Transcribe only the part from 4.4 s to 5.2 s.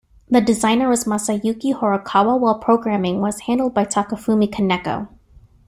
Kaneko.